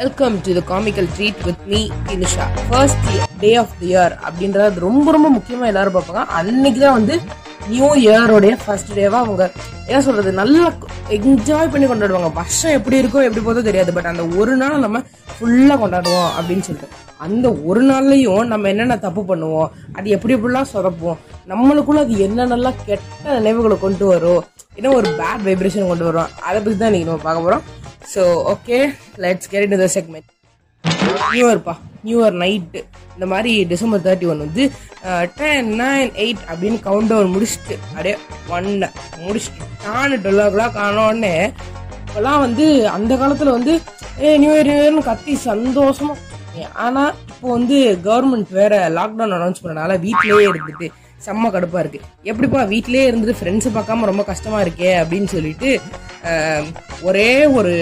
Welcome 0.00 0.34
to 0.46 0.50
the 0.56 0.60
comical 0.70 1.08
treat 1.14 1.40
with 1.46 1.62
me 1.70 1.78
Dinusha 2.08 2.44
first 2.66 3.06
day 3.40 3.48
of 3.62 3.72
the 3.78 3.86
year 3.92 4.12
அப்படின்றது 4.26 4.82
ரொம்ப 4.84 5.06
ரொம்ப 5.16 5.28
முக்கியமாக 5.36 5.70
எல்லாரும் 5.70 5.94
பார்ப்பாங்க. 5.96 6.22
அன்னைக்கு 6.38 6.80
தான் 6.82 6.96
வந்து 6.98 7.14
நியூ 7.70 7.88
இயரோடைய 8.02 8.52
ஃபர்ஸ்ட் 8.62 8.92
டேவாக 8.98 9.22
அவங்க 9.24 9.42
என்ன 9.88 10.00
சொல்கிறது 10.06 10.32
நல்லா 10.40 10.66
என்ஜாய் 11.16 11.72
பண்ணி 11.72 11.86
கொண்டாடுவாங்க. 11.88 12.30
வருஷம் 12.38 12.76
எப்படி 12.78 13.00
இருக்கோ 13.00 13.24
எப்படி 13.28 13.42
போதோ 13.48 13.64
தெரியாது. 13.68 13.94
பட் 13.96 14.10
அந்த 14.12 14.26
ஒரு 14.40 14.54
நாள் 14.62 14.84
நம்ம 14.84 15.00
ஃபுல்லாக 15.32 15.78
கொண்டாடுவோம் 15.82 16.30
அப்படின்னு 16.36 16.66
சொல்லிட்டு. 16.68 16.90
அந்த 17.26 17.46
ஒரு 17.70 17.82
நாள்லையும் 17.90 18.46
நம்ம 18.52 18.68
என்னென்ன 18.74 18.98
தப்பு 19.06 19.24
பண்ணுவோம் 19.32 19.68
அது 19.96 20.14
எப்படி 20.18 20.36
எப்படிலாம் 20.36 20.72
சொதப்போம் 20.74 21.18
நம்மளுக்குள்ள 21.52 22.06
அது 22.06 22.22
என்னென்னலாம் 22.28 22.80
கெட்ட 22.86 23.38
நினைவுகளை 23.38 23.78
கொண்டு 23.86 24.06
வரும் 24.12 24.42
என்ன 24.78 24.94
ஒரு 25.00 25.10
பேட் 25.20 25.44
வைப்ரேஷன் 25.48 25.92
கொண்டு 25.92 26.08
வரும் 26.10 26.30
அதை 26.48 26.58
பற்றி 26.60 26.78
தான் 26.78 26.90
இன்னைக்கு 26.90 27.10
நம்ம 27.10 27.26
பார்க்க 27.26 27.46
போகிறோம் 27.46 27.64
so 28.08 28.22
okay 28.52 28.78
let's 29.24 29.50
get 29.52 29.66
in 29.68 29.82
the 29.82 29.88
segment 29.96 30.28
new 31.30 31.42
இயர்ப்பா 31.42 31.74
new 32.04 32.18
year 32.20 32.36
night 32.42 32.80
இந்த 33.14 33.26
மாதிரி 33.26 33.52
டிசம்பர் 33.64 34.04
தேர்ட்டி 34.04 34.28
ஒன் 34.32 34.44
வந்து 34.44 34.64
டென் 35.38 35.70
நைன் 35.80 36.10
எயிட் 36.24 36.42
அப்படின்னு 36.48 36.78
கவுண்ட் 36.84 37.10
டவுன் 37.12 37.32
முடிச்சுட்டு 37.34 37.76
அப்படியே 37.88 38.16
ஒன்ன 38.50 38.90
முடிச்சுட்டு 39.24 39.66
நான் 39.86 40.16
டுவெல் 40.24 40.42
ஓ 40.44 40.48
கிளாக் 40.54 40.78
ஆனோடனே 40.84 41.34
இப்போலாம் 42.02 42.40
வந்து 42.40 42.66
அந்த 42.88 43.12
காலத்தில் 43.16 43.56
வந்து 43.56 43.72
ஏ 44.22 44.30
நியூ 44.36 44.52
இயர் 44.52 44.68
நியூ 44.68 44.78
இயர்னு 44.78 45.02
கத்தி 45.02 45.34
சந்தோஷமா. 45.44 46.14
ஆனால் 46.84 47.12
இப்போ 47.28 47.48
வந்து 47.48 47.76
கவர்மெண்ட் 48.06 48.50
வேற 48.52 48.74
லாக்டவுன் 48.96 49.36
அனௌன்ஸ் 49.36 49.62
பண்ணனால 49.62 49.92
வீட்டிலேயே 50.00 50.46
இருந்துட்டு 50.48 50.86
செம்ம 51.26 51.50
கடுப்பாக 51.50 51.82
இருக்குது 51.84 52.06
எப்படிப்பா 52.24 52.60
வீட்டிலேயே 52.72 53.04
இருந்துட்டு 53.08 53.38
ஃப்ரெண்ட்ஸை 53.38 53.70
பார்க்காம 53.76 54.06
ரொம்ப 54.06 54.24
கஷ்டமா 54.24 54.58
இருக்கே 54.60 54.90
அப்படின்னு 55.02 55.30
சொல்லிட்டு 55.34 55.70
ஒரே 57.08 57.30
ஒரு 57.58 57.74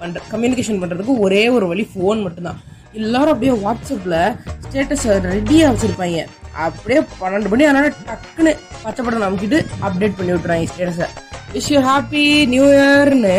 பண்ற 0.00 0.20
கம்யூனிகேஷன் 0.32 0.80
பண்றதுக்கு 0.82 1.14
ஒரே 1.26 1.48
ஒரு 1.48 1.66
வழி 1.70 1.84
ஃபோன் 1.92 2.20
மட்டும்தான். 2.26 2.60
எல்லாரும் 2.92 3.32
அப்படியே 3.32 3.54
வாட்ஸ்அப்ல 3.64 4.16
ஸ்டேட்டஸ் 4.64 5.06
ரெடியா 5.30 5.66
வச்சிருப்பாங்க. 5.72 6.20
அப்படியே 6.66 7.00
பன்னெண்டு 7.20 7.50
மணி 7.52 7.64
ஆனால் 7.64 7.90
டக்குன்னு 8.08 8.52
பச்சை 8.82 9.00
படம் 9.04 9.24
நமக்கிட்டு 9.26 9.58
அப்டேட் 9.86 10.16
பண்ணி 10.18 10.32
விட்டுறாங்க 10.32 10.70
ஸ்டேட்டஸை 10.72 11.08
விஷ் 11.54 11.70
யூ 11.74 11.80
ஹாப்பி 11.90 12.24
நியூ 12.54 12.66
இயர்னு 12.78 13.36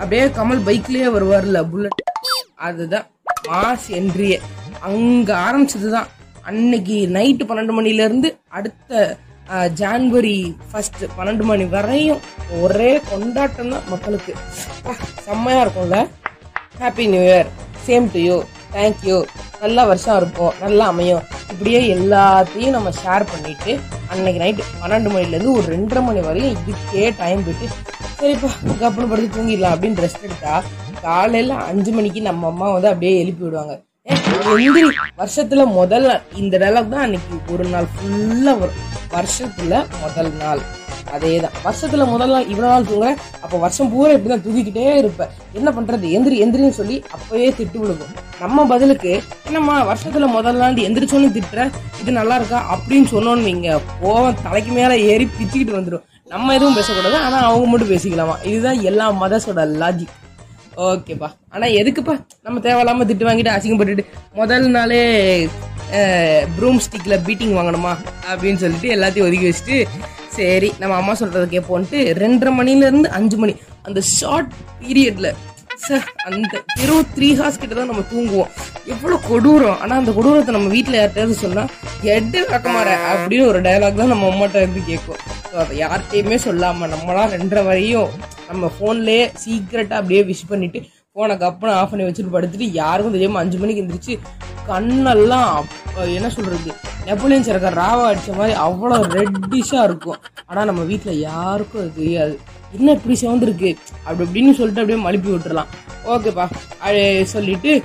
அப்படியே 0.00 0.24
கமல் 0.38 0.64
பைக்லயே 0.68 1.08
வருவார்ல 1.16 1.60
புல்லட் 1.72 2.02
அதுதான் 2.68 3.06
மாஸ் 3.48 3.88
என்ட்ரியே 3.98 4.38
அங்க 4.88 5.28
ஆரம்பிச்சதுதான். 5.46 6.08
அன்னைக்கு 6.48 6.96
நைட்டு 7.14 7.44
பன்னெண்டு 7.48 7.74
மணில 7.76 8.04
இருந்து 8.08 8.28
அடுத்த 8.48 9.18
ஜான்வரி 9.80 10.56
ஃபர்ஸ்ட் 10.70 11.02
பன்னெண்டு 11.16 11.42
மணி 11.42 11.64
வரையும் 11.64 12.20
ஒரே 12.60 13.00
கொண்டாட்டம் 13.10 13.72
தான் 13.74 13.88
மக்களுக்கு. 13.92 14.32
அப்பா, 14.76 14.94
செம்மையா 15.26 15.60
இருக்கும்ல? 15.64 15.98
Happy 16.80 17.06
new 17.14 17.20
year 17.20 17.50
same 17.86 18.06
to 18.14 18.18
you 18.18 18.42
thank you 18.74 19.24
நல்ல 19.60 19.84
வருஷம் 19.84 20.16
இருக்கும். 20.16 20.52
நல்லா 20.62 20.86
அமையும். 20.92 21.22
இப்படியே 21.52 21.80
எல்லாத்தையும் 21.96 22.74
நம்ம 22.76 22.90
ஷேர் 23.02 23.24
பண்ணிட்டு 23.32 23.72
அன்னைக்கு 24.10 24.42
நைட்டு 24.42 24.64
பன்னெண்டு 24.80 25.10
மணிலேருந்து 25.14 25.56
ஒரு 25.58 25.66
ரெண்டரை 25.74 26.02
மணி 26.08 26.20
வரையும் 26.20 26.52
இதுக்கே 26.52 27.04
டைம் 27.20 27.44
போயிட்டு 27.46 27.68
சரிப்பா 28.20 28.50
கப்புனு 28.82 29.10
படுத்து 29.10 29.36
தூங்கிடலாம் 29.36 29.74
அப்படின்னு 29.74 30.04
ரெஸ்ட் 30.04 30.26
எடுத்தா 30.28 30.54
காலையில் 31.02 31.50
அஞ்சு 31.50 31.92
மணிக்கு 31.92 32.20
நம்ம 32.20 32.46
அம்மா 32.46 32.68
வந்து 32.72 32.88
அப்படியே 32.88 33.14
எழுப்பி 33.22 33.44
விடுவாங்க. 33.44 33.74
எந்திரி. 34.06 34.88
வருஷத்துல 35.18 35.66
முதல் 35.66 36.20
இந்த 36.34 36.58
டைலாக் 36.58 36.88
தான் 36.88 37.00
அன்னைக்கு 37.00 37.52
ஒரு 37.52 37.64
நாள் 37.64 37.84
ஃபுல்லா 37.84 38.58
வரும். 38.58 38.74
வருஷத்துல 39.10 39.86
முதல் 40.00 40.32
நாள். 40.32 40.58
அதேதான். 41.12 41.50
வருஷத்துல 41.64 42.06
முதல் 42.06 42.30
நாள் 42.30 42.46
இவ்வளவு 42.46 42.72
நாள் 42.72 42.82
தூங்குறேன் 42.82 43.16
அப்ப 43.42 43.58
வருஷம் 43.58 43.90
பூரா 43.90 44.12
இப்படிதான் 44.12 44.44
தூக்கிக்கிட்டே 44.46 44.96
இருப்ப. 44.96 45.28
என்ன 45.52 45.70
பண்றது? 45.70 46.04
எந்திரி 46.10 46.44
எந்திரின்னு 46.44 46.70
சொல்லி 46.70 47.04
அப்பவே 47.12 47.50
திட்டு 47.50 47.76
விழுகும். 47.76 48.14
நம்ம 48.40 48.66
பதிலுக்கு 48.66 49.22
என்னம்மா 49.44 49.92
வருஷத்துல 49.92 50.26
முதல் 50.26 50.56
நாள் 50.56 50.74
எந்திரிச்சோன்னு 50.74 51.40
திட்டுற? 51.40 51.70
இது 52.00 52.12
நல்லா 52.12 52.36
இருக்கா? 52.36 52.76
அப்படின்னு 52.76 53.06
சொன்னோன்னு 53.12 53.46
வைங்க. 53.48 53.80
கோவம் 54.02 54.34
தலைக்கு 54.42 54.72
மேல 54.72 54.98
ஏறி 54.98 55.24
பிச்சுக்கிட்டு 55.24 55.76
வந்துடும் 55.78 56.02
நம்ம 56.28 56.54
எதுவும் 56.54 56.74
பேசக்கூடாது 56.74 57.16
ஆனா 57.16 57.36
அவங்க 57.36 57.66
மட்டும் 57.66 57.90
பேசிக்கலாமா? 57.90 58.44
இதுதான் 58.44 58.80
எல்லா 58.80 59.12
மதஸோட 59.12 59.66
லாஜிக் 59.82 60.14
ஓகேப்பா. 60.76 61.28
ஆனா 61.50 61.66
எதுக்குப்பா? 61.66 62.14
நம்ம 62.42 62.60
தேவையில்லாம 62.60 63.04
திட்டு 63.04 63.28
வாங்கிட்டு 63.28 63.54
அசிங்கப்பட்டுட்டு 63.54 64.04
முதல் 64.34 64.68
நாளே 64.68 65.02
ப்ரூம் 66.56 66.80
ஸ்டிக்ல 66.86 67.14
பீட்டிங் 67.26 67.56
வாங்கணுமா 67.58 67.92
அப்படின்னு 68.30 68.54
சொல்லிட்டு 68.54 68.88
எல்லாத்தையும் 68.88 69.26
ஒதுக்கி 69.28 69.48
வச்சுட்டு 69.48 69.76
சரி 70.28 70.72
நம்ம 70.78 70.96
அம்மா 70.96 71.12
சொல்றதை 71.14 71.46
கேட்போன்ட்டு 71.48 71.98
ரெண்டரை 72.22 72.52
மணில 72.54 72.88
இருந்து 72.90 73.10
அஞ்சு 73.10 73.36
மணி 73.36 73.54
அந்த 73.82 74.00
ஷார்ட் 74.00 74.50
பீரியட்ல 74.80 75.28
அந்த 76.28 76.54
வெறும் 76.78 77.08
த்ரீ 77.16 77.28
ஹார்ஸ் 77.38 77.60
கிட்ட 77.62 77.74
தான் 77.78 77.90
நம்ம 77.90 78.04
தூங்குவோம். 78.12 78.50
எவ்வளவு 78.92 79.18
கொடூரம். 79.30 79.78
ஆனா 79.82 79.94
அந்த 80.00 80.12
கொடூரத்தை 80.16 80.52
நம்ம 80.56 80.70
வீட்டில் 80.76 80.98
யார்கிட்டயாவது 80.98 81.36
சொன்னா 81.44 81.64
எட்டு 82.14 82.40
வக்கமாற 82.52 82.88
அப்படின்னு 83.12 83.46
ஒரு 83.52 83.60
டயலாக் 83.66 84.00
தான் 84.02 84.12
நம்ம 84.14 84.28
அம்மாட்ட 84.32 84.64
இருந்து 84.64 84.82
கேட்கும் 84.90 85.20
ஸோ 85.50 85.54
அதை 85.64 85.74
யார்கிட்டயுமே 85.82 86.38
சொல்லாம 86.46 86.88
நம்மளாம் 86.94 87.32
ரெண்டரை 87.36 87.64
வரையும் 87.70 88.10
நம்ம 88.50 88.70
போன்லயே 88.80 89.22
சீக்கிரட்டா 89.44 89.96
அப்படியே 90.00 90.22
விஷ் 90.30 90.50
பண்ணிட்டு 90.50 90.80
போனை 91.16 91.34
கப்புனு 91.42 91.72
ஆஃப் 91.78 91.90
பண்ணி 91.90 92.06
வச்சுட்டு 92.06 92.34
படுத்துட்டு 92.34 92.66
யாருக்கும் 92.80 93.14
தெரியாம 93.16 93.40
அஞ்சு 93.42 93.58
மணிக்கு 93.60 93.82
எந்திரிச்சு 93.82 94.14
கண்ணெல்லாம் 94.68 95.54
என்ன 96.16 96.28
சொல்றது? 96.34 96.70
நெப்போலியன் 97.06 97.46
சரக்கர் 97.48 97.78
ராவா 97.80 98.04
அடிச்ச 98.10 98.30
மாதிரி 98.38 98.54
அவ்வளவு 98.64 99.04
ரெட்டிஷா 99.18 99.80
இருக்கும். 99.88 100.18
ஆனா 100.50 100.60
நம்ம 100.70 100.82
வீட்டில் 100.90 101.20
யாருக்கும் 101.28 101.82
அது 101.82 101.92
தெரியாது. 101.98 102.34
என்ன 102.72 102.92
இப்படி 102.92 103.14
சிவந்திருக்கு 103.20 103.76
அப்படி 104.04 104.28
அப்படின்னு 104.28 104.52
சொல்லிட்டு 104.52 104.80
அப்படியே 104.80 105.04
மழுப்பி 105.04 105.30
விட்டுறலாம். 105.32 105.70
ஓகேப்பா. 106.06 106.46
அது 106.80 107.26
சொல்லிட்டு 107.26 107.82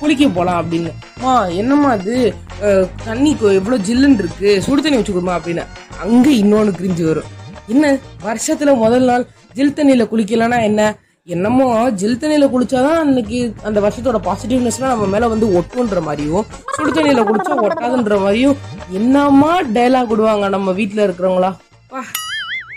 குளிக்க 0.00 0.28
போலாம் 0.28 0.60
அப்படின்னு. 0.62 0.90
அம்மா 1.16 1.46
என்னம்மா 1.46 1.90
அது 1.90 2.34
அஹ், 2.62 2.88
தண்ணி 3.04 3.30
எவ்வளோ 3.30 3.52
எவ்வளவு 3.52 3.84
ஜில்லுன்னு 3.84 4.18
இருக்கு. 4.18 4.62
சுடு 4.62 4.82
தண்ணி 4.82 4.96
வச்சு 4.96 5.12
கொடுமா 5.12 5.36
அப்படின்னு. 5.38 5.64
அங்க 6.00 6.30
இன்னொன்னு 6.30 6.70
கிரிஞ்சு 6.70 7.04
வரும். 7.04 7.30
என்ன? 7.68 7.98
வருஷத்துல 8.24 8.76
முதல் 8.76 9.04
நாள் 9.04 9.26
ஜில் 9.54 9.72
தண்ணியில 9.72 10.04
குளிக்கலன்னா 10.04 10.62
என்ன? 10.62 10.82
என்னமோ 11.26 11.66
ஜில் 11.90 12.18
தண்ணியில 12.18 12.48
குளிச்சாதான் 12.50 12.98
அன்னைக்கு 12.98 13.54
அந்த 13.62 13.80
வருஷத்தோட 13.80 14.18
பாசிட்டிவ்னஸ்லாம் 14.24 14.88
நம்ம 14.88 15.06
மேல 15.06 15.28
வந்து 15.28 15.60
ஒட்டுன்ற 15.60 16.02
மாதிரியும் 16.02 16.46
சுடு 16.76 16.90
தண்ணியில 16.92 17.24
குளிச்சா 17.24 17.54
ஒட்டாதுன்ற 17.62 18.20
மாதிரியும் 18.20 18.56
என்னமா 18.90 19.62
டைலாக் 19.62 20.06
விடுவாங்க 20.06 20.48
நம்ம 20.48 20.72
வீட்டுல 20.72 21.06
இருக்கிறவங்களா? 21.06 21.52
பா. 21.88 22.02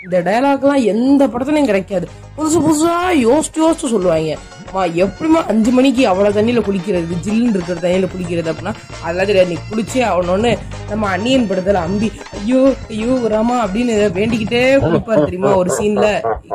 இந்த 0.04 0.16
டயலாக்லாம் 0.26 0.84
எந்த 0.92 1.22
படத்துலையும் 1.26 1.70
கிடைக்காது. 1.70 2.06
புதுசு 2.36 2.58
புதுசா 2.66 2.92
யோசிச்சு 3.26 3.60
யோசிச்சு 3.64 3.92
சொல்லுவாங்க. 3.94 4.36
மா 4.72 4.82
எப்படிமா 5.04 5.40
அஞ்சு 5.50 5.70
மணிக்கு 5.76 6.02
அவ்வளவு 6.08 6.36
தண்ணியில 6.36 6.60
குளிக்கிறது? 6.66 7.16
ஜில்லுன்னு 7.26 7.54
இருக்கிற 7.56 7.76
தண்ணியில 7.84 8.08
குளிக்கிறது 8.14 8.50
அப்படின்னா 8.52 8.74
அதெல்லாம் 9.02 9.28
தெரியாது. 9.30 9.50
நீ 9.52 9.56
குளிச்சே 9.70 10.02
ஆகணும்னு 10.08 10.52
நம்ம 10.90 11.08
அந்நியன் 11.14 11.48
படத்துல 11.50 11.80
அம்பி 11.86 12.08
ஐயோ 12.40 12.60
ஐயோ 12.94 13.14
ராமா 13.34 13.56
அப்படின்னு 13.66 13.94
வேண்டிக்கிட்டே 14.18 14.62
குளிப்பாரு 14.84 15.24
தெரியுமா? 15.24 15.52
ஒரு 15.62 15.72
சீன்ல 15.78 16.08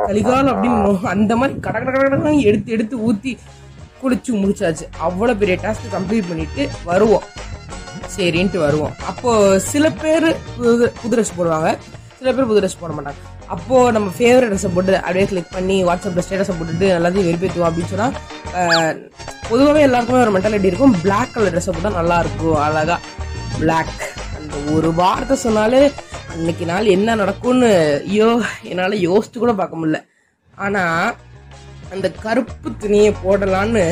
கலிகாலம் 0.08 0.52
அப்படின்னு 0.54 1.10
அந்த 1.14 1.36
மாதிரி 1.42 1.58
கட 1.66 1.84
கட 1.88 1.96
கட 2.04 2.34
எடுத்து 2.50 2.72
எடுத்து 2.78 2.96
ஊத்தி 3.10 3.34
குளிச்சு 4.02 4.32
முடிச்சாச்சு. 4.42 4.86
அவ்வளவு 5.06 5.38
பெரிய 5.42 5.56
டாஸ்க் 5.64 5.94
கம்ப்ளீட் 5.96 6.30
பண்ணிட்டு 6.30 6.62
வருவோம். 6.84 7.26
சரின்ட்டு 8.16 8.58
வருவோம். 8.66 8.96
அப்போ 9.10 9.30
சில 9.70 9.84
பேர் 10.02 10.28
புது 10.56 10.92
புது 11.02 11.14
ட்ரெஸ் 11.16 11.36
போடுவாங்க. 11.38 11.70
சில 12.18 12.32
பேர் 12.32 12.50
புது 12.50 12.60
ட்ரெஸ் 12.60 12.82
போட 12.82 12.92
மாட்டாங்க. 12.96 13.22
அப்போ 13.52 13.76
நம்ம 13.94 14.08
ஃபேவரட் 14.16 14.50
ட்ரெஸ்ஸை 14.50 14.70
போட்டு 14.74 14.92
அப்படியே 15.02 15.24
கிளிக் 15.30 15.54
பண்ணி 15.56 15.76
வாட்ஸ்அப்ல 15.88 16.22
ஸ்டேட்டஸை 16.26 16.54
போட்டுட்டு 16.58 16.86
எல்லாத்தையும் 16.96 17.28
வெறுப்பேற்றுவோம் 17.28 17.68
அப்படின்னு 17.68 17.92
சொன்னால் 17.92 18.16
பொதுவாகவே 19.48 19.80
எல்லாருக்குமே 19.86 20.22
ஒரு 20.24 20.32
மென்டாலிட்டி 20.34 20.70
இருக்கும். 20.70 20.94
பிளாக் 21.04 21.32
கலர் 21.34 21.54
ட்ரெஸ்ஸை 21.54 21.72
போட்டால் 21.76 21.98
நல்லா 22.00 22.16
இருக்கும் 22.24 22.58
அழகா. 22.66 22.96
Black. 23.62 23.90
அந்த 24.36 24.54
ஒரு 24.74 24.88
வார்த்தை 25.00 25.36
சொன்னாலே 25.44 25.82
அன்னைக்கு 26.32 26.64
நாள் 26.70 26.92
என்ன 26.94 27.14
நடக்கும்னு 27.22 27.70
ஐயோ 28.08 28.28
என்னால் 28.70 29.04
யோசிச்சு 29.08 29.38
கூட 29.42 29.52
பார்க்க 29.60 29.80
முடியல. 29.80 30.00
ஆனால் 30.64 31.14
அந்த 31.94 32.06
கருப்பு 32.24 32.68
துணியை 32.82 33.10
போடலான்னு 33.24 33.84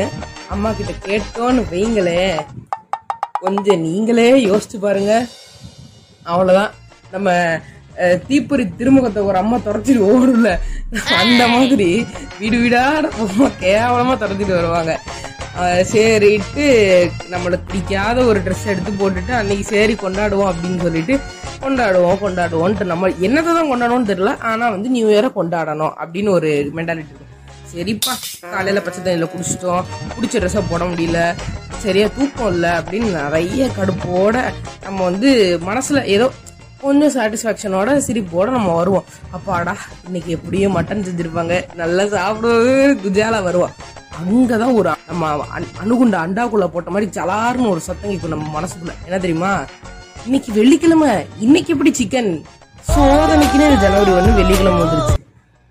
அம்மா 0.55 0.71
கிட்ட 0.79 0.93
கேட்டோன்னு 1.09 1.63
வைங்களே 1.75 2.23
கொஞ்சம் 3.43 3.83
நீங்களே 3.87 4.29
யோசிச்சு 4.49 4.79
பாருங்க. 4.87 5.13
அவ்வளோதான் 6.33 6.73
நம்ம 7.15 7.31
தீப்பொறி 8.29 8.65
திருமுகத்தை 8.79 9.23
ஒரு 9.31 9.39
அம்மா 9.43 9.57
துரத்திட்டு 9.67 10.09
ஓடுல 10.13 10.51
அந்த 11.23 11.43
மாதிரி 11.55 11.89
வீடு 12.41 12.57
வீடா 12.63 12.85
ரொம்ப 13.21 13.51
கேவலமா 13.65 14.15
துரத்திட்டு 14.23 14.59
வருவாங்க. 14.59 14.95
சரிட்டு 15.93 16.67
நம்மளுக்கு 17.33 17.67
பிடிக்காத 17.71 18.19
ஒரு 18.31 18.39
ட்ரெஸ் 18.45 18.69
எடுத்து 18.73 18.93
போட்டுட்டு 19.01 19.33
அன்னைக்கு 19.39 19.65
சரி 19.73 19.95
கொண்டாடுவோம் 20.05 20.51
அப்படின்னு 20.53 20.85
சொல்லிட்டு 20.87 21.17
கொண்டாடுவோம் 21.65 22.23
கொண்டாடுவோம்ட்டு 22.23 22.91
நம்ம 22.93 23.11
என்னத்தை 23.27 23.53
தான் 23.59 23.71
கொண்டாடுவோம்னு 23.73 24.11
தெரியல. 24.13 24.33
ஆனா 24.51 24.65
வந்து 24.77 24.89
நியூ 24.95 25.09
இயரை 25.13 25.31
கொண்டாடணும் 25.39 25.95
அப்படின்னு 26.03 26.31
ஒரு 26.39 26.51
மென்டாலிட்டி 26.79 27.13
இருக்கும் 27.13 27.31
சரிப்பா 27.73 28.15
காலையில 28.53 28.81
பச்சை 28.87 29.01
தண்ணியில 29.03 29.29
குடிச்சிட்டோம். 29.35 29.85
குடிச்ச 30.15 30.35
ட்ரெஸ்ஸை 30.41 30.63
போட 30.71 30.85
முடியல. 30.93 31.21
சரியா 31.85 32.07
தூக்கம் 32.17 32.51
இல்லை 32.55 32.71
அப்படின்னு 32.81 33.09
நிறைய 33.21 33.69
கடுப்போட 33.79 34.35
நம்ம 34.85 34.99
வந்து 35.09 35.31
மனசுல 35.69 36.03
ஏதோ 36.17 36.27
கொஞ்சம் 36.83 37.15
சாட்டிஸ்ஃபேக்ஷனோட 37.17 37.91
சிரிப்போட 38.07 38.49
நம்ம 38.51 38.75
வருவோம். 38.75 39.05
அப்பாடா 39.31 39.77
இன்னைக்கு 40.05 40.31
எப்படியும் 40.33 40.77
மட்டன் 40.77 41.05
செஞ்சிருப்பாங்க. 41.07 41.75
நல்லா 41.75 42.05
சாப்பிடுவோம் 42.15 43.01
குஜாலா 43.05 43.43
வருவோம் 43.43 43.75
அங்கதான் 44.19 44.75
ஒரு 44.75 44.91
நம்ம 45.07 45.45
அணுகுண்ட 45.85 46.17
அண்டாக்குள்ள 46.25 46.67
போட்ட 46.67 46.91
மாதிரி 46.91 47.11
ஜலார்னு 47.21 47.69
ஒரு 47.69 47.81
சத்தம் 47.81 48.11
கேட்கும் 48.11 48.31
நம்ம 48.31 48.61
மனசுக்குள்ள. 48.61 48.95
என்ன 49.05 49.19
தெரியுமா? 49.19 49.65
இன்னைக்கு 50.25 50.53
வெள்ளிக்கிழமை. 50.53 51.27
இன்னைக்கு 51.39 51.73
எப்படி 51.73 51.93
சிக்கன் 52.01 52.31
சோதனைக்குன்னு 52.89 53.81
ஜனவரி 53.81 54.11
ஒன்று 54.11 54.33
வெள்ளிக்கிழமை 54.33 54.83
வந்துருச்சு. 54.83 55.17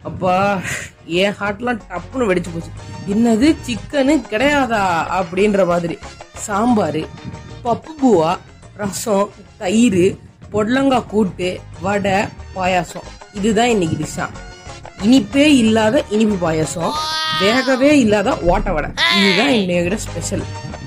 அப்பா 0.04 0.60
என் 1.06 1.36
ஹார்ட்லாம் 1.40 1.80
டப்புன்னு 1.90 2.30
வெடிச்சு 2.32 2.52
போச்சு. 2.54 2.72
என்னது? 3.10 3.48
சிக்கனு 3.68 4.14
கிடையாதா? 4.32 4.82
அப்படின்ற 5.20 5.68
மாதிரி. 5.68 5.98
சாம்பார் 6.38 7.02
பப்பு 7.64 7.94
பூவா 8.02 8.38
ரசம் 8.78 9.30
தயிர் 9.58 10.04
பொடலங்காய் 10.54 11.10
கூட்டு 11.12 11.50
வடை 11.82 12.16
பாயாசம். 12.56 13.06
இதுதான் 13.34 13.72
இன்னைக்கு 13.74 13.98
டிஷ்ஷா 14.02 14.26
இனிப்பே 15.06 15.46
இல்லாத 15.62 16.04
இனிப்பு 16.16 16.36
பாயாசம். 16.46 16.92
வேகவே 17.42 17.92
இல்லாத 18.04 18.30
ஓட்ட 18.52 18.72
வடை. 18.74 18.90
இதுதான் 19.20 19.54
இன்னையோட 19.60 19.98
ஸ்பெஷல் 20.06 20.44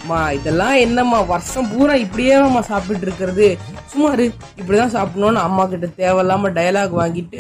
மா 0.09 0.19
இதெல்லாம் 0.37 0.75
என்னம்மா 0.77 1.19
வருஷம் 1.29 1.69
பூரா 1.69 1.95
இப்படியே 2.03 2.33
நம்ம 2.43 2.61
சாப்பிட்டு 2.63 3.07
இருக்கிறது 3.07 3.47
சுமாரு 3.93 4.25
இப்படிதான் 4.61 4.93
சாப்பிடணும்னு 4.97 5.41
அம்மா 5.41 5.65
கிட்ட 5.67 5.87
தேவையில்லாம 6.01 6.51
டயலாக் 6.59 6.99
வாங்கிட்டு 7.01 7.39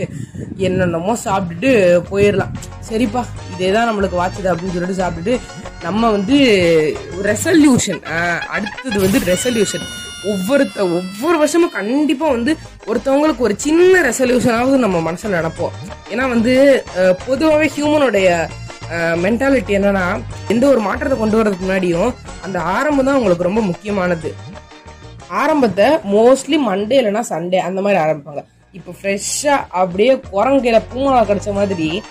என்னென்னமோ 0.59 1.15
சாப்பிட்டுட்டு 1.25 1.73
போயிடலாம் 2.11 2.55
சரிப்பா 2.89 3.23
இதே 3.53 3.71
தான் 3.73 3.89
நம்மளுக்கு 3.91 4.21
வாச்சுது 4.23 4.51
அப்படின்னு 4.53 4.77
சொல்லிட்டு 4.77 5.03
சாப்பிட்டுட்டு 5.03 5.35
நம்ம 5.83 6.11
வந்து 6.11 6.39
ரெசல்யூஷன் 7.31 8.03
அடுத்தது 8.57 8.99
வந்து 9.07 9.21
ரெசல்யூஷன் 9.33 9.87
ஒவ்வொருத்த 10.33 10.79
ஒவ்வொரு 10.99 11.37
வருஷமும் 11.39 11.75
கண்டிப்பா 11.79 12.27
வந்து 12.37 12.53
ஒருத்தவங்களுக்கு 12.91 13.47
ஒரு 13.47 13.55
சின்ன 13.65 13.95
ரெசல்யூஷனாவது 14.09 14.85
நம்ம 14.85 15.01
மனசுல 15.09 15.39
நினைப்போம் 15.39 15.75
ஏன்னா 16.13 16.25
வந்து 16.35 16.55
பொதுவாகவே 17.27 17.69
ஹியூமனுடைய 17.77 18.29
மென்டாலிட்டி 19.25 19.73
என்னன்னா 19.79 20.07
எந்த 20.53 20.65
ஒரு 20.73 20.81
மாற்றத்தை 20.87 21.17
கொண்டு 21.19 21.39
வரதுக்கு 21.39 21.67
முன்னாடியும் 21.67 22.11
அந்த 22.47 22.59
ஆரம்பம் 22.77 23.07
தான் 23.09 23.19
உங்களுக்கு 23.19 23.49
ரொம்ப 23.49 23.61
முக்கியமானது. 23.61 24.31
ஆரம்பத்தை 25.43 25.87
மோஸ்ட்லி 26.15 26.57
மண்டே 26.69 26.97
இல்லைன்னா 27.01 27.23
சண்டே 27.31 27.61
அந்த 27.69 27.81
மாதிரி 27.85 27.99
ஆரம்பிப்பாங்க. 28.05 28.43
இப்போ 28.75 28.93
ஃப்ரெஷ்ஷாக 29.03 29.65
அப்படியே 29.69 30.15
குரங்கையில் 30.15 30.83
பூங்கா 30.93 31.25
கிடைச்ச 31.25 31.53
மாதிரி 31.53 32.03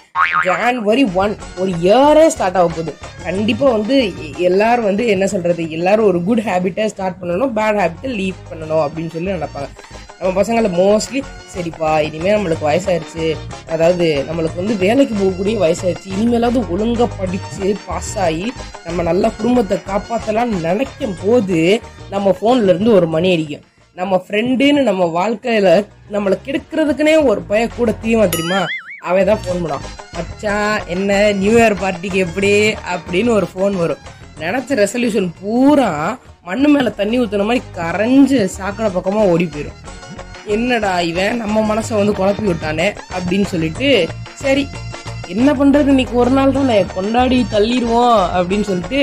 ஜான்வரி 0.43 1.13
ஒன் 1.13 1.37
ஒரு 1.57 1.71
இயரே 1.71 2.27
ஸ்டார்ட் 2.27 2.55
ஆக 2.55 2.67
போகுது. 2.67 2.93
கண்டிப்பாக 3.23 3.71
வந்து 3.71 4.05
எ- 4.05 4.33
எல்லாரும் 4.37 4.83
வந்து 4.83 5.07
என்ன 5.07 5.27
சொல்கிறது 5.27 5.71
எல்லாரும் 5.71 6.05
ஒரு 6.05 6.23
குட் 6.23 6.39
ஹேபிட்டை 6.39 6.85
ஸ்டார்ட் 6.85 7.15
பண்ணணும் 7.21 7.51
பேட் 7.55 7.81
ஹேபிட்டை 7.81 8.07
லீவ் 8.07 8.33
பண்ணணும் 8.49 8.87
அப்படின்னு 8.87 9.11
சொல்லி 9.11 9.31
நினைப்பாங்க. 9.31 9.69
நம்ம 10.19 10.41
பசங்களை 10.41 10.73
மோஸ்ட்லி 10.79 11.21
சரிப்பா 11.55 11.99
இனிமேல் 11.99 12.35
நம்மளுக்கு 12.35 12.65
வயசாயிருச்சு. 12.65 13.37
அதாவது 13.69 14.25
நம்மளுக்கு 14.31 14.55
வந்து 14.55 14.75
வேலைக்கு 14.75 15.15
போகக்கூடிய 15.15 15.57
வயசாயிருச்சு. 15.65 16.09
இனிமேலாவது 16.19 16.69
ஒழுங்காக 16.69 17.15
படித்து 17.19 17.77
பாஸ் 17.85 18.17
ஆகி 18.17 18.53
நம்ம 18.85 19.01
நல்ல 19.01 19.29
குடும்பத்தை 19.29 19.77
காப்பாற்றலாம்னு 19.77 20.61
நினைக்கும் 20.61 21.15
போது 21.25 21.81
நம்ம 22.09 22.35
ஃபோன்லேருந்து 22.41 22.93
ஒரு 22.93 23.07
மணி 23.07 23.31
அடிக்கும். 23.31 23.61
நம்ம 23.95 24.13
ஃப்ரெண்டுன்னு 24.23 24.81
நம்ம 24.87 25.03
வாழ்க்கையில 25.17 25.69
நம்மளை 26.13 26.35
கெடுக்கிறதுக்குனே 26.45 27.13
ஒரு 27.31 27.41
பய 27.49 27.63
கூட 27.75 27.89
தீமா 28.03 28.23
தெரியுமா? 28.33 28.61
அவன் 29.09 29.27
தான் 29.29 29.41
ஃபோன் 29.43 29.59
பண்ணான் 29.63 29.83
மச்சான் 30.15 30.77
என்ன 30.93 31.17
நியூ 31.41 31.53
இயர் 31.59 31.75
பார்ட்டிக்கு 31.81 32.19
எப்படி? 32.25 32.51
அப்படின்னு 32.93 33.29
ஒரு 33.39 33.47
ஃபோன் 33.51 33.75
வரும். 33.81 34.01
நினச்ச 34.43 34.77
ரெசல்யூஷன் 34.81 35.27
பூரா 35.41 35.89
மண்ணு 36.47 36.69
மேலே 36.75 36.91
தண்ணி 36.99 37.19
ஊற்றுன 37.23 37.45
மாதிரி 37.49 37.61
கரைஞ்சு 37.79 38.39
சாக்கடை 38.57 38.89
பக்கமாக 38.95 39.31
ஓடி 39.33 39.45
போயிடும் 39.55 39.79
என்னடா 40.55 40.93
இவன்? 41.11 41.37
நம்ம 41.43 41.65
மனசை 41.71 41.93
வந்து 41.99 42.15
குழப்பி 42.21 42.45
விட்டானே? 42.49 42.87
அப்படின்னு 43.17 43.49
சொல்லிட்டு 43.53 43.91
சரி 44.43 44.63
என்ன 45.35 45.49
பண்ணுறது 45.59 45.93
இன்னைக்கு 45.95 46.17
ஒரு 46.23 46.33
நாள் 46.39 46.55
தான் 46.57 46.73
கொண்டாடி 46.95 47.39
தள்ளிடுவோம் 47.53 48.17
அப்படின்னு 48.37 48.67
சொல்லிட்டு 48.71 49.01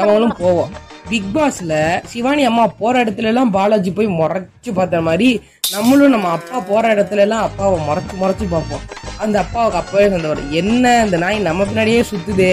நம்மளும் 0.00 0.36
போவோம். 0.42 0.70
பிக் 1.08 1.30
பாஸ்ல 1.34 2.00
சிவானி 2.06 2.44
அம்மா 2.44 2.66
போற 2.66 3.04
இடத்துல 3.04 3.30
எல்லாம் 3.30 3.50
பாலாஜி 3.50 3.90
போய் 3.90 4.06
முறைச்சு 4.06 4.72
பார்த்த 4.74 5.00
மாதிரி 5.00 5.42
நம்மளும் 5.70 6.10
நம்ம 6.10 6.28
அப்பா 6.28 6.60
போற 6.60 6.94
இடத்துல 6.94 7.16
எல்லாம் 7.16 7.42
அப்பாவை 7.42 7.78
முறைச்சு 7.88 8.14
முறைச்சு 8.20 8.46
பார்ப்போம். 8.50 8.84
அந்த 9.18 9.38
அப்பாவுக்கு 9.38 9.78
அப்பவே 9.78 10.06
சந்தவர் 10.08 10.50
என்ன 10.50 11.04
இந்த 11.04 11.16
நாய் 11.16 11.38
நம்ம 11.38 11.64
பின்னாடியே 11.64 12.02
சுத்துதே 12.10 12.52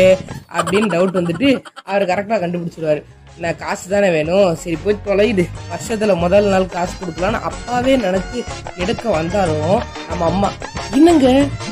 அப்படின்னு 0.57 0.89
டவுட் 0.93 1.17
வந்துட்டு 1.19 1.49
அவர் 1.83 2.09
கரெக்டா 2.11 2.37
கண்டுபிடிச்சிருவாரு. 2.43 3.03
நான் 3.37 3.57
காசு 3.57 3.89
தானே 3.89 4.09
வேணும். 4.09 4.55
சரி 4.55 4.77
போய் 4.83 5.03
தொலையுது 5.05 5.45
வருஷத்துல 5.71 6.15
முதல் 6.17 6.45
நாள் 6.45 6.65
காசு 6.65 6.93
கொடுக்கலான்னு 6.99 7.41
அப்பாவே 7.49 7.97
நினைச்சு 7.97 8.41
எடுக்க 8.77 9.09
வந்தாலும் 9.09 9.81
நம்ம 10.09 10.25
அம்மா 10.25 10.51
என்னங்க? 10.91 11.27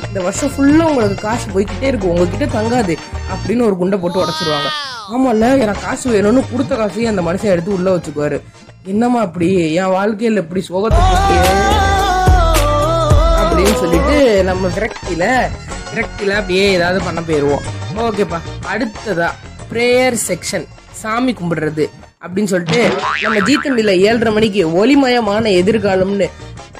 இந்த 0.06 0.20
வருஷம் 0.20 0.52
ஃபுல்லா 0.56 0.88
உங்களுக்கு 0.92 1.14
காசு 1.14 1.46
போய்கிட்டே 1.54 1.88
இருக்கும் 1.92 2.10
உங்ககிட்ட 2.10 2.48
தங்காது. 2.58 2.96
அப்படின்னு 3.34 3.62
ஒரு 3.62 3.76
குண்டை 3.76 3.98
போட்டு 3.98 4.22
உடச்சிருவாங்க. 4.24 4.70
ஆமால 5.10 5.48
எனக்கு 5.64 5.82
காசு 5.82 6.06
வேணும்னு 6.10 6.42
கொடுத்த 6.50 6.74
காசையும் 6.74 7.12
அந்த 7.12 7.22
மனுஷன் 7.22 7.52
எடுத்து 7.52 7.70
உள்ள 7.72 7.88
வச்சுக்குவாரு. 7.90 8.38
என்னம்மா 8.86 9.20
அப்படி 9.20 9.48
என் 9.74 9.92
வாழ்க்கையில 9.94 10.42
இப்படி 10.42 10.62
சோகத்தை 10.62 11.02
அப்படின்னு 13.40 13.74
சொல்லிட்டு 13.74 14.16
நம்ம 14.42 14.70
விரக்தியில 14.76 15.24
விரக்தியில 15.90 16.36
அப்படியே 16.36 16.64
ஏதாவது 16.72 17.00
பண்ண 17.04 17.20
போயிடுவோம் 17.20 17.64
ஓகேப்பா 18.04 18.38
அடுத்ததா 18.72 19.28
ப்ரேயர் 19.70 20.18
செக்ஷன் 20.28 20.66
சாமி 21.02 21.32
கும்பிடுறது 21.32 21.84
அப்படின்னு 22.22 22.52
சொல்லிட்டு 22.52 22.80
நம்ம 23.22 23.40
ஜீத்தண்டில 23.48 23.94
ஏழரை 24.06 24.32
மணிக்கு 24.32 24.62
ஒளிமயமான 24.80 25.44
எதிர்காலம்னு 25.60 26.28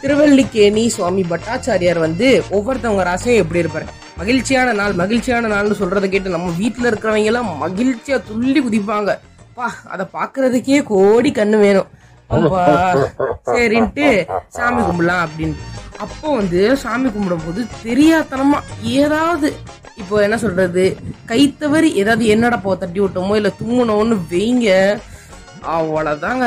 திருவல்லிக்கேணி 0.00 0.84
சுவாமி 0.88 1.22
பட்டாச்சாரியார் 1.24 1.98
வந்து 1.98 2.26
ஒவ்வொருத்தவங்க 2.50 3.04
ராசியும் 3.04 3.42
எப்படி 3.42 3.62
இருப்பாரு? 3.62 3.86
மகிழ்ச்சியான 4.18 4.74
நாள் 4.80 4.94
மகிழ்ச்சியான 5.02 5.48
நாள்னு 5.52 5.80
சொல்றதை 5.80 6.08
கேட்டு 6.10 6.34
நம்ம 6.34 6.50
வீட்டுல 6.60 6.88
இருக்கிறவங்க 6.90 7.30
எல்லாம் 7.30 7.50
மகிழ்ச்சியா 7.62 8.16
துள்ளி 8.30 8.60
குதிப்பாங்க. 8.66 9.12
பா 9.56 9.66
அதை 9.94 10.04
பாக்குறதுக்கே 10.16 10.78
கோடி 10.92 11.30
கண்ணு 11.38 11.58
வேணும். 11.64 11.90
சரின்ட்டு 13.54 14.06
சாமி 14.56 14.80
கும்பிடலாம் 14.82 15.24
அப்படின்னு. 15.26 15.56
அப்போ 16.04 16.28
வந்து 16.40 16.60
சாமி 16.84 17.08
கும்பிடும் 17.14 17.44
போது 17.46 17.60
தெரியாதனமா 17.84 18.60
ஏதாவது 18.98 19.48
இப்போ 20.02 20.16
என்ன 20.26 20.36
சொல்றது? 20.44 20.84
கைத்தவறி 21.30 21.90
ஏதாவது 22.02 22.24
என்னடா 22.34 22.56
போ 22.62 22.72
தட்டி 22.76 23.00
விட்டோமோ 23.00 23.34
இல்ல 23.40 23.50
தும்முனோன்னு 23.60 24.16
வைங்க. 24.32 24.70
அவ்வளவுதாங்க. 25.74 26.46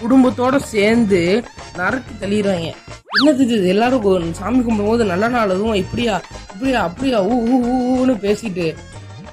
குடும்பத்தோட 0.00 0.56
சேர்ந்து 0.56 1.42
நறுக்கி 1.76 2.14
தள்ளிடுவாங்க 2.20 2.74
என்னது 3.18 3.40
இது 3.40 3.68
எல்லாரும் 3.68 4.32
சாமி 4.32 4.58
கும்பிடும்போது 4.58 5.04
நல்ல 5.04 5.28
நாள் 5.28 5.50
அதுவும் 5.50 5.74
இப்படியா 5.74 6.20
இப்படியா 6.52 6.82
அப்படியா 6.82 7.24
ஊ 7.24 7.34
ஊ, 7.52 7.56
ஊன்னு 7.92 8.14
பேசிட்டு. 8.24 8.74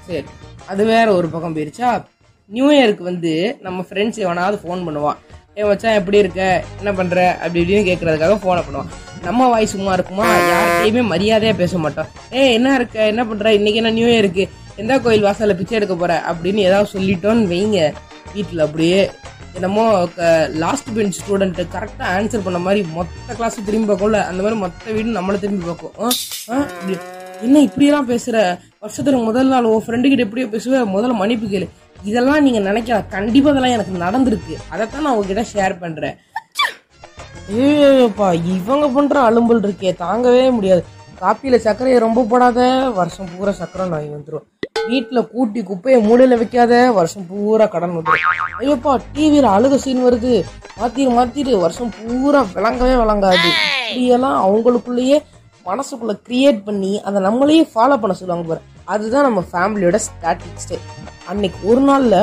சரி 0.06 0.24
அது 0.66 0.84
வேற 0.84 1.14
ஒரு 1.14 1.28
பக்கம் 1.28 1.56
போயிருச்சா? 1.56 2.04
நியூ 2.46 2.72
இயருக்கு 2.72 3.02
வந்து 3.02 3.56
நம்ம 3.60 3.84
ஃப்ரெண்ட்ஸ் 3.90 4.18
எவனாவது 4.18 4.60
ஃபோன் 4.62 4.84
பண்ணுவான். 4.86 5.16
ஏ 5.58 5.62
வச்சா 5.62 5.94
எப்படி 5.94 6.18
இருக்க? 6.18 6.64
என்ன 6.78 6.92
பண்ற? 6.92 7.36
அப்படி 7.42 7.60
இப்படின்னு 7.62 7.88
கேட்கறதுக்காக 7.88 8.36
ஃபோனை 8.42 8.62
பண்ணுவான். 8.66 8.90
நம்ம 9.22 9.48
வாய் 9.48 9.66
சும்மா 9.66 9.92
இருக்குமா? 9.92 10.36
யார்கிட்டயுமே 10.36 11.02
மரியாதையா 11.12 11.54
பேச 11.56 11.78
மாட்டோம். 11.78 12.06
ஏ 12.34 12.52
என்ன 12.52 12.74
இருக்க? 12.74 13.06
என்ன 13.06 13.26
பண்ற? 13.26 13.54
இன்னைக்கு 13.54 13.80
என்ன 13.82 13.90
நியூ 13.90 14.06
இயருக்கு 14.06 14.48
எந்த 14.76 14.98
கோயில் 14.98 15.24
வாசல்ல 15.24 15.56
பிச்சை 15.56 15.76
எடுக்க 15.76 15.94
போற? 15.94 16.22
அப்படின்னு 16.32 16.56
ஏதாவது 16.56 17.00
சொல்லிட்டோன்னு 17.00 17.46
வைங்க. 17.46 17.92
வீட்டில் 18.34 18.58
அப்படியே 18.58 19.10
என்னமோ 19.54 20.08
லாஸ்ட் 20.52 20.94
பெஞ்ச் 20.94 21.20
ஸ்டூடெண்ட் 21.20 21.66
கரெக்டாக 21.72 22.10
ஆன்சர் 22.18 22.40
பண்ண 22.44 22.58
மாதிரி 22.58 22.86
மொத்த 22.92 23.34
கிளாஸும் 23.38 23.64
திரும்பி 23.64 23.92
பார்க்கும்ல 23.92 24.24
அந்த 24.24 24.42
மாதிரி 24.42 24.54
மொத்த 24.54 24.90
வீடு 24.90 25.08
நம்மளை 25.08 25.38
திரும்பி 25.38 25.64
பார்க்கும். 25.64 26.10
ஆ, 26.50 26.66
என்ன 27.42 27.60
இப்படியெல்லாம் 27.60 28.06
பேசுகிற 28.06 28.58
வருஷத்துல 28.82 29.24
முதல் 29.24 29.46
நாள் 29.46 29.64
உன் 29.64 29.84
ஃப்ரெண்டுகிட்ட 29.86 30.18
எப்படியோ 30.18 30.46
பேசுவ? 30.46 30.88
முதல்ல 30.88 31.14
மன்னிப்பு 31.14 31.46
கேளு. 31.46 31.68
இதெல்லாம் 32.02 32.42
நீங்க 32.42 32.72
நினைக்கலாம் 32.72 33.08
கண்டிப்பா 33.08 33.50
இதெல்லாம் 33.50 33.72
எனக்கு 33.72 33.98
நடந்திருக்கு. 33.98 34.56
அதைத்தான் 34.68 35.02
நான் 35.02 35.16
உங்ககிட்ட 35.16 35.44
ஷேர் 35.54 35.78
பண்றேன். 35.78 36.16
ஏப்பா 37.48 38.32
இவங்க 38.32 38.88
பண்ற 38.88 39.20
அலும்பல் 39.20 39.60
இருக்கே. 39.60 39.94
தாங்கவே 39.98 40.50
முடியாது. 40.50 40.84
காப்பியில 41.20 41.56
சர்க்கரையை 41.56 42.00
ரொம்ப 42.00 42.22
போடாத. 42.22 42.90
வருஷம் 42.90 43.28
பூரா 43.38 43.52
சர்க்கரை 43.52 43.88
நோய் 43.88 44.10
வந்துடும் 44.10 44.53
வீட்டுல 44.88 45.20
கூட்டி 45.32 45.60
குப்பையை 45.68 45.98
மூலையில 46.06 46.36
வைக்காத 46.40 46.72
வருஷம் 46.98 47.26
பூரா 47.30 47.66
கடன் 47.74 47.94
வந்துடும் 47.96 48.24
ஐயோப்பா 48.62 48.92
டிவியில 49.14 49.52
அழுக 49.56 49.76
சீன் 49.84 50.02
வருது. 50.06 50.32
மாத்திரு 50.80 51.10
மாத்திரு 51.18 51.52
வருஷம் 51.64 51.92
பூரா 51.98 52.40
விளங்கவே 52.56 52.94
விளங்காது. 53.02 53.48
இப்படியெல்லாம் 53.88 54.38
அவங்களுக்குள்ளேயே 54.46 55.18
மனசுக்குள்ள 55.68 56.14
கிரியேட் 56.28 56.60
பண்ணி 56.68 56.92
அதை 57.08 57.18
நம்மளையே 57.26 57.62
ஃபாலோ 57.72 57.96
பண்ண 58.02 58.16
சொல்லுவாங்க 58.20 58.46
பாரு. 58.50 58.62
அதுதான் 58.94 59.26
நம்ம 59.28 59.42
ஃபேமிலியோட 59.52 59.98
ஸ்டாட்டிக்ஸ்டே 60.06 60.78
அன்னைக்கு 61.32 61.60
ஒரு 61.70 61.82
நாள்ல 61.90 62.16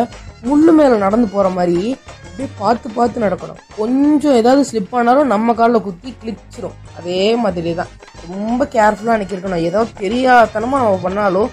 முள்ளு 0.49 0.71
மேல 0.79 0.93
நடந்து 1.05 1.27
போற 1.35 1.47
மாதிரி 1.57 1.79
அப்படியே 2.25 2.49
பார்த்து 2.59 2.87
பார்த்து 2.97 3.23
நடக்கணும். 3.25 3.59
கொஞ்சம் 3.79 4.37
ஏதாவது 4.41 4.61
ஸ்லிப் 4.69 4.95
ஆனாலும் 4.99 5.31
நம்ம 5.33 5.53
காலில் 5.59 5.85
குத்தி 5.87 6.09
கிழிச்சிரும். 6.21 6.77
அதே 6.99 7.23
மாதிரி 7.43 7.71
தான் 7.79 7.91
ரொம்ப 8.29 8.67
கேர்ஃபுல்லாக 8.75 9.15
அன்னைக்கு 9.15 9.35
இருக்கணும் 9.35 9.65
ஏதாவது 9.69 9.91
தெரியாதனமாக 10.03 10.83
நம்ம 10.83 10.99
பண்ணாலும் 11.05 11.49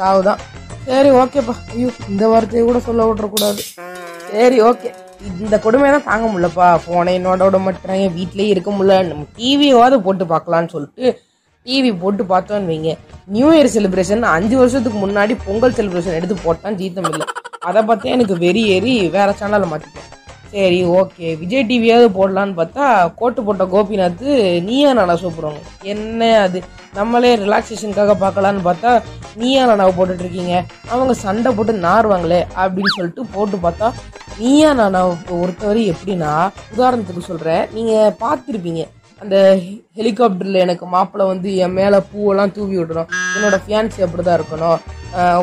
சாவுதான். 0.00 0.40
சரி 0.88 1.10
ஓகேப்பா. 1.20 1.54
ஐயோ 1.72 1.88
இந்த 2.12 2.24
வார்த்தையை 2.32 2.62
கூட 2.66 2.78
சொல்ல 2.88 3.06
விட்டுறக்கூடாது. 3.08 3.62
சரி 4.32 4.58
ஓகே. 4.70 4.90
இந்த 5.44 5.56
கொடுமை 5.64 5.88
தான் 5.94 6.06
தாங்க 6.10 6.26
முடியலப்பா. 6.32 6.68
ஃபோனை 6.82 7.12
என்னோட 7.18 7.46
விட 7.48 7.58
மாட்டேறாங்க. 7.64 8.06
வீட்லேயே 8.18 8.52
இருக்க 8.54 8.70
முடியல. 8.76 8.94
நம்ம 9.08 9.26
டிவியாவது 9.38 9.96
போட்டு 10.06 10.26
பார்க்கலான்னு 10.32 10.72
சொல்லிட்டு 10.74 11.06
டிவி 11.66 11.90
போட்டு 12.02 12.22
பார்த்தோன்னு 12.32 12.70
வைங்க. 12.72 12.92
நியூ 13.34 13.48
இயர் 13.56 13.74
செலிப்ரேஷன் 13.74 14.22
அஞ்சு 14.36 14.56
வருஷத்துக்கு 14.60 14.98
முன்னாடி 15.02 15.34
பொங்கல் 15.46 15.76
செலிப்ரேஷன் 15.78 16.16
எடுத்து 16.18 16.36
போட்டான் 16.46 16.78
ஜீத்தம் 16.80 17.10
இல்லை 17.10 17.26
அதை 17.68 17.80
பார்த்தே 17.88 18.14
எனக்கு 18.16 18.36
வெறி 18.44 18.62
ஏறி 18.76 18.94
வேற 19.16 19.28
சேனலில் 19.40 19.70
மாற்றிட்டேன் 19.72 20.09
சரி 20.52 20.78
ஓகே. 21.00 21.26
விஜய் 21.40 21.66
டிவியாவது 21.70 22.06
போடலான்னு 22.16 22.54
பார்த்தா 22.60 22.84
கோட்டு 23.18 23.40
போட்ட 23.46 23.64
கோபிநாத் 23.74 24.24
நீயா 24.68 24.90
நானா 24.98 25.14
சூப்புறவங்க 25.22 25.60
என்ன 25.92 26.30
அது? 26.46 26.60
நம்மளே 26.98 27.30
ரிலாக்ஸேஷனுக்காக 27.42 28.14
பார்க்கலான்னு 28.22 28.62
பார்த்தா 28.68 28.92
நீயா 29.40 29.62
நானாவை 29.70 29.92
போட்டுட்ருக்கீங்க. 29.98 30.54
அவங்க 30.92 31.12
சண்டை 31.24 31.50
போட்டு 31.58 31.74
நாறுவாங்களே 31.88 32.40
அப்படின்னு 32.62 32.96
சொல்லிட்டு 32.96 33.24
போட்டு 33.36 33.58
பார்த்தா 33.66 33.88
நீயா 34.40 34.70
நானாவை 34.80 35.14
பொறுத்தவரை 35.30 35.82
எப்படின்னா 35.92 36.32
உதாரணத்துக்கு 36.74 37.24
சொல்கிறேன் 37.30 37.64
நீங்கள் 37.76 38.16
பார்த்துருப்பீங்க. 38.24 38.82
அந்த 39.22 39.36
ஹெலிகாப்டரில் 39.98 40.62
எனக்கு 40.66 40.84
மாப்பிள்ளை 40.92 41.24
வந்து 41.32 41.48
என் 41.64 41.76
மேலே 41.78 41.98
பூவெல்லாம் 42.12 42.54
தூவி 42.56 42.76
விடணும். 42.80 43.10
என்னோடய 43.36 43.62
ஃபியான்சி 43.64 44.04
அப்படி 44.06 44.22
தான் 44.28 44.38
இருக்கணும் 44.40 44.78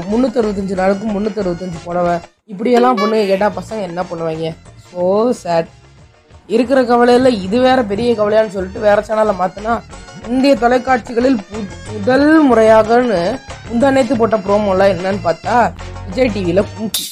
முந்நூற்றி 0.10 0.80
நாளுக்கு 0.82 1.06
முந்நூற்றி 1.16 1.42
அறுபத்தஞ்சு 1.44 1.80
புடவை. 1.88 2.16
இப்படியெல்லாம் 2.54 3.00
பொண்ணு 3.02 3.18
கேட்டால் 3.30 3.58
பசங்க 3.60 3.82
என்ன 3.90 4.02
பண்ணுவாங்க? 4.10 4.50
ஸோ 4.90 5.04
சேட் 5.42 5.72
இருக்கிற 6.50 6.80
கவலையில் 6.86 7.40
இது 7.46 7.58
வேற 7.60 7.80
பெரிய 7.86 8.10
கவலையான்னு 8.16 8.56
சொல்லிட்டு 8.56 8.80
வேற 8.80 9.00
சேனலை 9.08 9.34
மாற்றினா 9.40 9.74
இந்திய 10.28 10.54
தொலைக்காட்சிகளில் 10.56 11.38
பு- 11.44 11.66
முதல் 11.92 12.28
முறையாகன்னு 12.48 13.20
முந்தா 13.68 13.90
நேற்று 13.90 14.16
போட்ட 14.16 14.38
ப்ரோமோலாம் 14.46 14.94
என்னன்னு 14.94 15.22
பார்த்தா 15.24 15.56
விஜய் 16.08 16.34
டிவியில் 16.34 16.68
கும்கி. 16.70 17.06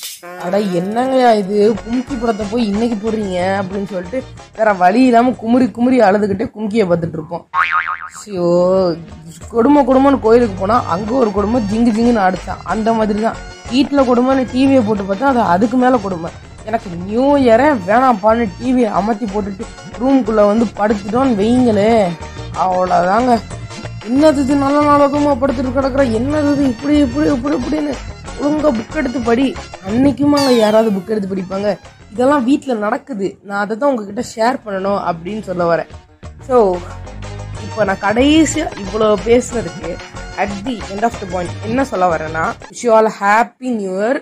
அட 0.44 0.58
என்னங்கய்யா 0.79 1.29
இது? 1.36 1.58
கும்கி 1.79 2.15
படத்தை 2.15 2.46
போய் 2.46 2.63
இன்னைக்கு 2.65 2.98
போடுறீங்க 2.98 3.38
அப்படின்னு 3.60 3.89
சொல்லிட்டு 3.89 4.20
வேற 4.58 4.70
வழி 4.75 5.01
இல்லாமல் 5.05 5.36
குமுறி 5.36 5.65
குமுறி 5.70 5.98
அழுதுகிட்டே 6.01 6.46
கும்கியை 6.55 6.86
பார்த்துட்டு 6.86 7.17
இருப்போம். 7.20 7.44
ஐயோ 8.22 8.48
கொடுமை 9.50 9.82
கொடுமைன்னு 9.86 10.20
கோயிலுக்கு 10.20 10.55
போனால் 10.55 10.86
அங்கே 10.94 11.13
ஒரு 11.22 11.32
கொடுமை 11.32 11.60
ஜிங்கு 11.70 11.91
ஜிங்குன்னு 11.91 12.25
அடிச்சான். 12.25 12.62
அந்த 12.65 12.89
மாதிரி 12.94 13.22
தான் 13.22 13.39
வீட்டில் 13.70 14.08
கொடுமைன்னு 14.10 14.46
டிவியை 14.51 14.84
போட்டு 14.84 15.03
பார்த்தா 15.03 15.32
அது 15.34 15.41
அதுக்கு 15.53 15.77
மேலே 15.77 16.00
கொடுமை. 16.01 16.32
எனக்கு 16.69 16.89
நியூ 17.07 17.25
இயரே 17.43 17.67
வேணாம்ப்பான்னு 17.88 18.45
டிவியை 18.60 18.89
அமர்த்தி 19.00 19.25
போட்டுட்டு 19.34 19.65
ரூம்குள்ளே 20.01 20.43
வந்து 20.51 20.65
படுத்துட்டோன்னு 20.79 21.39
வைங்களே. 21.41 21.91
அவ்வளோதாங்க 22.63 23.31
என்னது 24.10 24.41
இது 24.45 24.55
நல்ல 24.63 24.77
நாளகமா 24.88 25.31
படுத்துட்டு 25.41 25.72
கிடக்குற? 25.77 26.03
என்னது 26.19 26.50
இது 26.55 26.63
இப்படி 26.74 26.95
இப்படி 27.05 27.27
இப்படி 27.36 27.55
இப்படின்னு 27.60 27.93
ஒழுங்காக 28.39 28.72
புக் 28.77 28.98
எடுத்து 29.01 29.19
படி. 29.29 29.45
அன்னைக்குமாங்க 29.88 30.51
யாராவது 30.63 30.89
புக் 30.95 31.12
எடுத்து 31.13 31.29
படிப்பாங்க. 31.34 31.69
இதெல்லாம் 32.13 32.45
வீட்டில் 32.50 32.84
நடக்குது. 32.86 33.27
நான் 33.48 33.62
அதை 33.63 33.74
தான் 33.77 33.89
உங்ககிட்ட 33.91 34.24
ஷேர் 34.34 34.57
பண்ணணும் 34.65 35.00
அப்படின்னு 35.10 35.43
சொல்ல 35.50 35.63
வரேன். 35.72 35.91
ஸோ 36.48 36.57
இப்போ 37.65 37.86
நான் 37.89 38.03
கடைசியாக 38.07 38.79
இவ்வளோ 38.84 39.07
பேசுனதுக்கு 39.27 39.89
at 40.43 40.57
the 40.65 40.75
end 40.91 41.05
of 41.07 41.19
the 41.22 41.25
point 41.34 41.63
என்ன 41.69 41.86
சொல்ல 41.91 42.05
வரேன்னா 42.13 42.43
wish 42.72 42.84
you 42.88 42.91
all 42.98 43.12
happy 43.22 43.69
new 43.79 43.93
year 44.01 44.19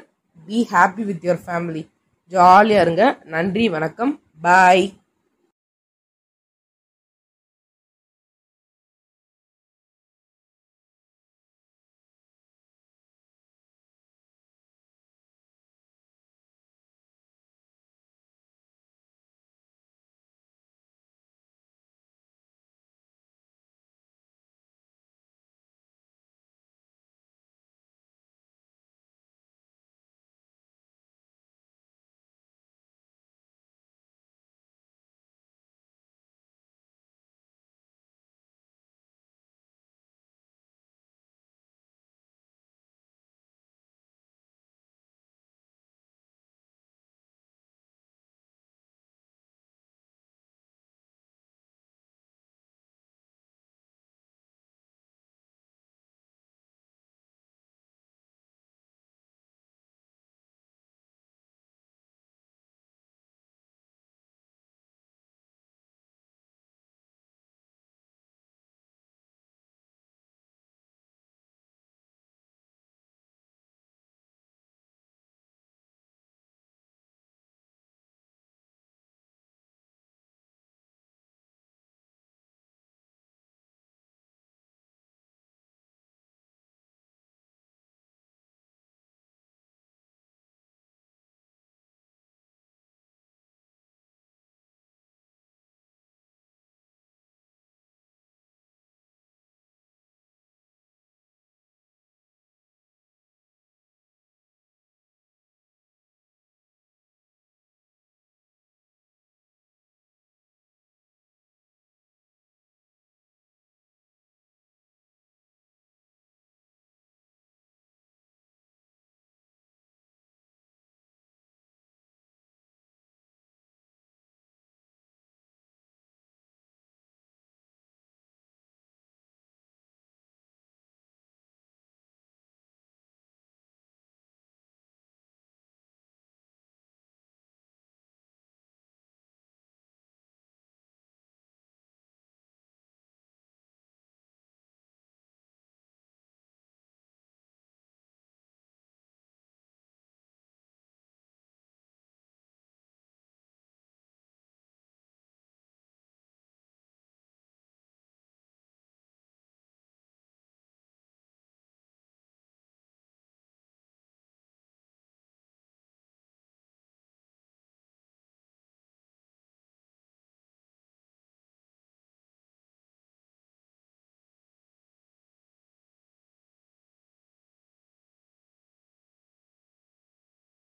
be 0.47 0.59
happy 0.73 1.03
with 1.09 1.25
your 1.27 1.41
family 1.47 1.83
ஜாலியாக 2.27 2.81
இருங்க. 2.81 3.17
நன்றி 3.23 3.69
வணக்கம். 3.69 4.21
பாய் 4.41 4.93